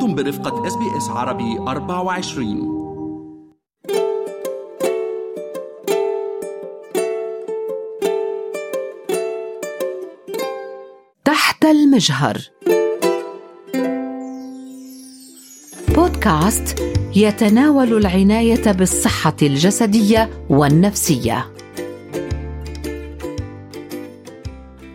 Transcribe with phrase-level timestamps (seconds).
[0.00, 2.80] أنتم برفقة إس بي إس عربي 24
[11.24, 12.38] تحت المجهر.
[15.88, 16.82] بودكاست
[17.16, 21.59] يتناول العناية بالصحة الجسدية والنفسية.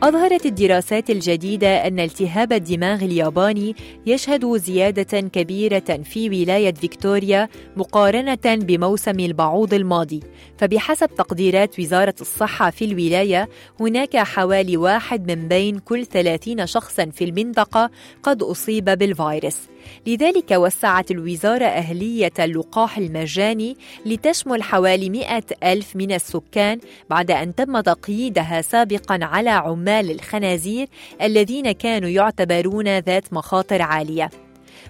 [0.03, 9.19] أظهرت الدراسات الجديدة أن التهاب الدماغ الياباني يشهد زيادة كبيرة في ولاية فيكتوريا مقارنة بموسم
[9.19, 10.19] البعوض الماضي،
[10.57, 17.23] فبحسب تقديرات وزارة الصحة في الولاية هناك حوالي واحد من بين كل 30 شخصا في
[17.23, 17.89] المنطقة
[18.23, 19.57] قد أصيب بالفيروس.
[20.07, 27.79] لذلك وسعت الوزارة أهلية اللقاح المجاني لتشمل حوالي مئة ألف من السكان بعد أن تم
[27.79, 30.87] تقييدها سابقا على عمال الخنازير
[31.21, 34.29] الذين كانوا يعتبرون ذات مخاطر عالية.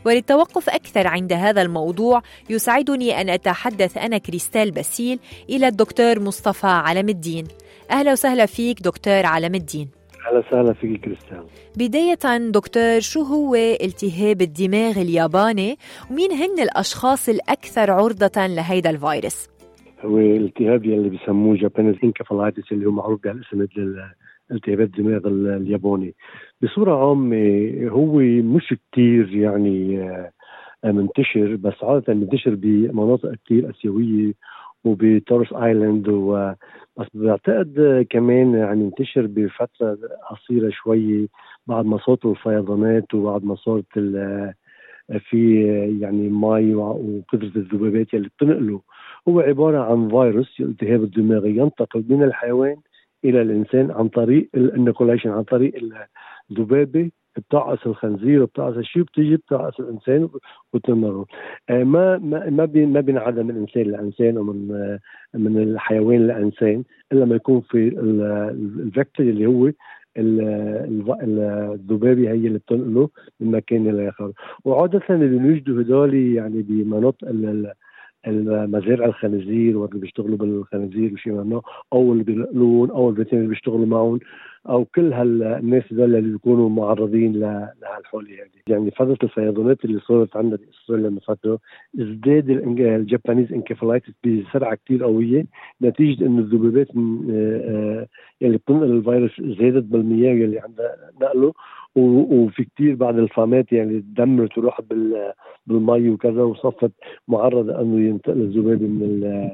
[0.06, 7.10] وللتوقف أكثر عند هذا الموضوع يسعدني أن أتحدث أنا كريستال باسيل إلى الدكتور مصطفى علم
[7.10, 7.48] الدين.
[7.92, 9.90] أهلا وسهلا فيك دكتور علم الدين.
[10.26, 11.44] أهلا وسهلا فيك كريستيان
[11.78, 15.76] بداية دكتور شو هو التهاب الدماغ الياباني؟
[16.12, 19.50] ومين هن الأشخاص الأكثر عرضة لهيدا الفيروس؟
[20.02, 23.62] هو التهاب يلي بسموه Japanese encephalitis اللي هو معروف بهالاسم
[24.52, 26.16] التهابات الدماغ الياباني.
[26.62, 28.20] بصورة عامة هو
[28.56, 30.02] مش كتير يعني
[30.84, 34.34] آه، منتشر بس عادة منتشر بمناطق كتير آسيوية
[34.86, 36.52] وبتورس آيلاند و
[36.98, 39.98] بس بعتقد كمان يعني انتشر بفترة
[40.30, 41.30] قصيرة شوي
[41.68, 43.86] بعد ما صارت الفيضانات وبعد ما صارت
[45.30, 45.64] في
[46.02, 48.82] يعني مي وقدرة الذبابات اللي بتنقله.
[49.28, 52.76] هو عبارة عن فيروس الالتهاب الدماغي ينتقل من الحيوان
[53.26, 55.74] إلى الإنسان عن طريق ال inoculation عن طريق
[56.52, 57.12] الذبابة.
[57.38, 60.30] بتعقص الخنزير وبتعقص الشيء بتيجي بتعقص الإنسان
[60.74, 61.26] وتمرض
[61.70, 65.00] آه ما ما ما ما بينعدم من انسان لانسان أو من آه
[65.38, 69.72] من الحيوان لانسان إلا ما يكون في ال vector اللي هو
[70.18, 73.10] الذبابة هي اللي بتنقله
[73.40, 74.32] من مكان إلى آخر.
[74.66, 77.28] وعادة اللي بنوجدوا هدول يعني بمناطق
[78.28, 81.62] المزارع الخنازير واللي بيشتغلوا بالخنازير وشيء منه
[81.94, 84.20] أو اللي بينقلون أو اللي بيشتغلوا معهم.
[84.70, 88.50] أو كل هالناس دول اللي بيكونوا معرضين لهالحوله هذه.
[88.68, 91.60] يعني فتره الفيضانات اللي صارت عندنا بأستراليا من فترة
[92.00, 95.46] ازداد ال Japanese encephalitis بسرعة كثير قوية
[95.82, 96.88] نتيجة إنه الذبابات
[98.42, 101.54] اللي بتنقل الفيروس زادت بالمياه اللي عندها نقله
[101.96, 104.84] وفي كثير بعض ال farm ات يعني دمرت وراحت
[105.68, 106.92] بالمي وكذا وصفت
[107.28, 109.50] معرضة إنه ينتقل الذبابه من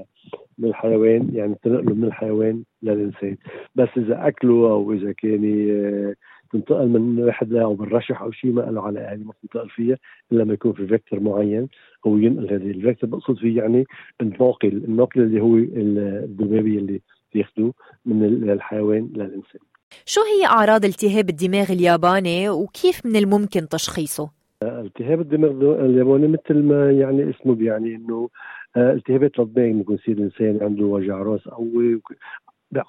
[0.61, 3.37] من الحيوان يعني تنقله من الحيوان للإنسان.
[3.75, 6.15] بس إذا اكلوا أو إذا كان
[6.53, 9.97] تنتقل من واحد أو بالرشح أو شيء ما له علاقة يعني ما تنتقل فيها
[10.31, 11.67] إلا ما يكون في vector معين
[12.07, 13.09] هو ينقل هذه ال vector.
[13.09, 13.85] بقصد فيه يعني
[14.21, 17.01] الناقل الناقل اللي هو الذبابي اللي
[17.33, 17.73] بياخذوه
[18.05, 19.61] من الحيوان للإنسان.
[20.05, 24.40] شو هي أعراض التهاب الدماغ الياباني وكيف من الممكن تشخيصه؟
[24.81, 25.51] التهاب الدماغ
[25.85, 28.29] الياباني مثل ما يعني اسمه بيعني إنه
[28.75, 32.01] آه، التهابات الدماغ ممكن يصير الإنسان عنده وجع راس قوي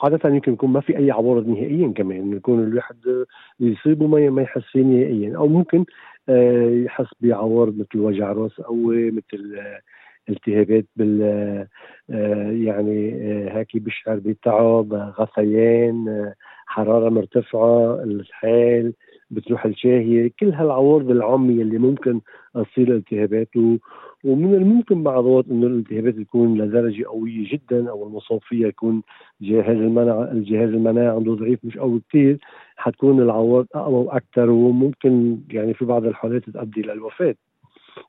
[0.03, 3.25] عادة يمكن يكون ما في أي عوارض نهائيا كمان يكون الواحد
[3.61, 5.37] يصيبه ما ما يحس فيه نهائيا.
[5.37, 5.85] أو ممكن
[6.29, 9.81] آه، يحس بعوارض مثل وجع راس قوي مثل آه،
[10.29, 11.21] التهابات بال
[12.65, 13.13] يعني
[13.53, 16.33] هيك بيشعر بتعب غثيان
[16.67, 18.93] حرارة مرتفعة الحال
[19.33, 22.21] بتروح الشاهيه كل هالعوارض العامية اللي ممكن
[22.55, 23.49] تصير التهابات
[24.25, 29.03] ومن الممكن بعض الوقت إنه الالتهابات تكون لدرجة قوية جدا أو المصاب فيها يكون
[29.41, 32.39] جهاز المناعة الجهاز المناعي عنده ضعيف مش قوي كثير
[32.77, 37.35] حتكون العوارض أقوى وأكثر وممكن يعني في بعض الحالات تؤدي للوفاه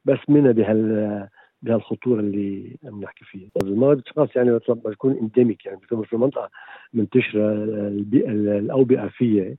[0.06, 1.28] بس منها بهال
[1.62, 3.50] بهالخطورة اللي عم نحكي فيها.
[3.64, 6.50] المرض خلاص يعني بتكون انديميك يعني بتكون في منطقة
[6.94, 9.56] منتشرة الأوبئة فيها.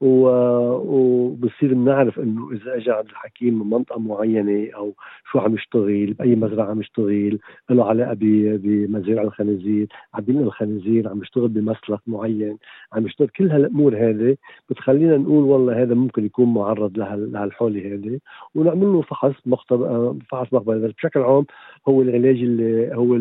[0.00, 4.94] وبصير بنعرف إنه إذا اجى عند الحكيم من منطقة معينة أو
[5.32, 7.38] شو عم يشتغل باي مزرعة عم يشتغل
[7.70, 12.58] له علاقة بمزارع الخنازير عم بينقل الخنازير عم يشتغل بمسلك معين
[12.92, 14.36] عم يشتغل كل هالأمور هذه
[14.70, 18.18] بتخلينا نقول والله هذا ممكن يكون معرض لهالحولة هذه
[18.54, 21.44] ونعمل له فحص مختبر فحص مخبر بشكل عام
[21.88, 23.14] هو العلاج اللي هو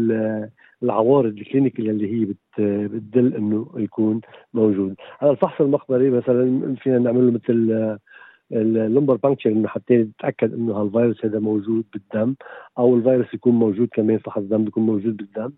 [0.83, 4.21] العوارض ال clinical اللي هي بتدل إنه يكون
[4.53, 4.95] موجود.
[5.19, 7.97] هذا الفحص المخبري مثلا فينا نعمل له مثل
[8.51, 12.35] ال lumbar puncture إنه حتى نتاكد إنه هالفيروس هذا موجود بالدم
[12.77, 15.51] أو الفيروس يكون موجود كمان فحص دم بيكون موجود بالدم.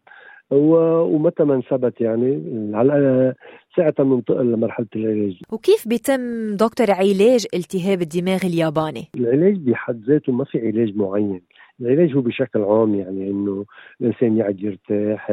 [0.52, 2.42] ومتى ما انثبت يعني
[2.74, 3.34] على
[3.76, 5.42] ساعتها بننتقل لمرحلة العلاج.
[5.52, 11.42] وكيف بيتم دكتور علاج التهاب الدماغ الياباني؟ العلاج بحد ذاته ما في علاج معين.
[11.82, 13.66] العلاج هو بشكل عام يعني إنه
[14.02, 15.30] الإنسان يقعد يرتاح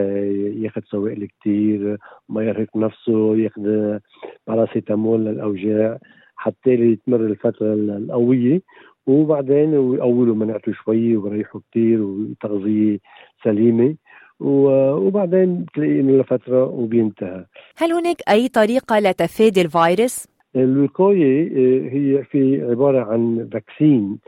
[0.57, 1.99] ياخذ سوائل كثير
[2.29, 3.99] ما يرهق نفسه ياخذ
[4.47, 5.99] باراسيتامول للأوجاع
[6.37, 8.61] حتى تمر الفترة القوية
[9.07, 12.99] وبعدين يقولوا مناعته شوي ويريحوا كثير وتغذية
[13.45, 13.95] سليمة
[14.41, 17.45] وبعدين تلاقي انه لفتره وبينتهى.
[17.77, 24.19] هل هناك أي طريقة لتفادي الفيروس؟ الوقاية آه، هي في عبارة عن vaccine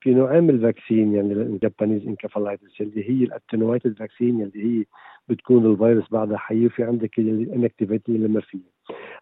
[0.00, 4.64] في نوعين من ال vaccine يعني ال Japanese encephalitis اللي هي ال attenuated vaccine اللي
[4.64, 4.84] هي
[5.28, 8.60] بتكون الفيروس بعدها حي وفي عندك ال inactivated اللي ما فيها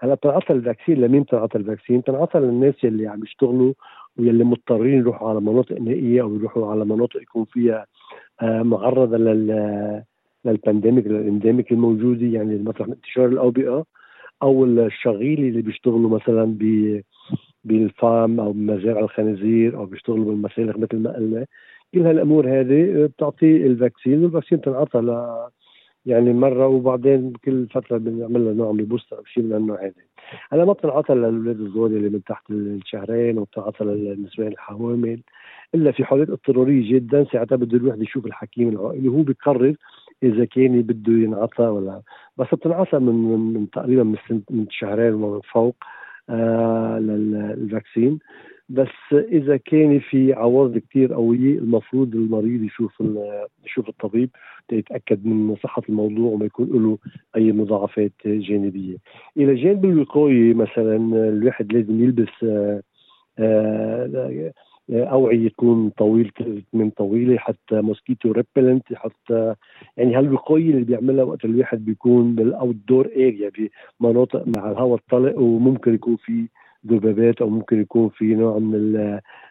[0.01, 3.73] هلأ بتنعطى ال vaccine لمين بتنعطى ال vaccine؟ بتنعطى للناس اللي عم يشتغلوا
[4.17, 7.87] واللي مضطرين يروحوا على مناطق نائية أو يروحوا على مناطق يكون فيها
[8.43, 10.03] آه، معرضة لل
[10.45, 13.85] لل pandemic لل endemic الموجودة يعني مثلا انتشار الأوبئة
[14.43, 16.63] أو الشغيل اللي بيشتغلوا مثلا ب
[17.65, 21.47] بال farm أو بمزارع الخنازير أو بيشتغلوا بالمسالخ مثل ما قلنا.
[21.95, 25.29] كل هالأمور هذه بتعطي ال vaccine وال vaccine بتنعطى ل
[26.07, 29.83] يعني مرة وبعدين كل فترة بنعمل لها نوع من ال booster أو شيء من النوع
[29.83, 29.93] هذا.
[30.53, 35.21] هلا ما بتنعطى للأولاد الصغار اللي من تحت الشهرين وبتنعطى للنسوان الحوامل
[35.75, 37.25] إلا في حالات اضطرارية جدا.
[37.33, 39.75] ساعتها بده الواحد يشوف الحكيم العائلي هو بيقرر
[40.23, 42.03] إذا كان بده ينعطى ولا
[42.37, 43.15] بس بتنعطى من,
[43.55, 44.17] من, تقريبا من,
[44.51, 45.77] من شهرين ومن فوق
[46.99, 48.19] للفاكسين
[48.69, 53.03] بس إذا كان في عوارض كثير قوية المفروض المريض يشوف
[53.65, 54.31] يشوف الطبيب
[54.73, 56.99] يتأكد من صحة الموضوع وما يكون له
[57.37, 58.97] أي مضاعفات جانبية.
[59.37, 60.97] إلى جانب الوقاية مثلا
[61.29, 62.83] الواحد لازم يلبس آه
[63.39, 64.53] آه
[64.91, 66.33] اوعيه تكون طويل
[66.73, 69.55] من طويلة حتى mosquito repellent حتى
[69.97, 73.51] يعني هالوقاية اللي بيعملها وقت الواحد بيكون بال outdoor area
[74.01, 76.49] بمناطق مع الهواء الطلق وممكن يكون في
[76.87, 78.75] ذبابات أو ممكن يكون في نوع من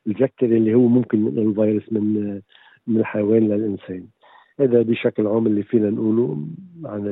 [0.07, 2.41] ال vector اللي هو ممكن ينقل الفيروس من
[2.87, 4.03] من الحيوان للإنسان.
[4.59, 6.47] هذا بشكل عام اللي فينا نقوله
[6.85, 7.07] عن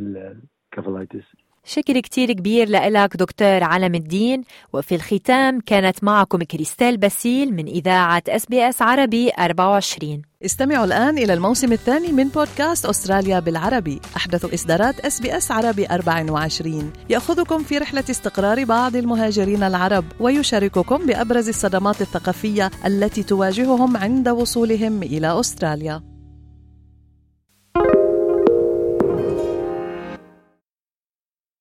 [0.73, 7.53] ال encephalitis شكر كتير كبير لك دكتور علم الدين وفي الختام كانت معكم كريستال باسيل
[7.53, 13.39] من إذاعة إس بي إس عربي 24 استمعوا الآن إلى الموسم الثاني من بودكاست أستراليا
[13.39, 20.05] بالعربي أحدث إصدارات إس بي إس عربي 24 يأخذكم في رحلة استقرار بعض المهاجرين العرب
[20.19, 26.14] ويشارككم بأبرز الصدمات الثقافية التي تواجههم عند وصولهم إلى أستراليا.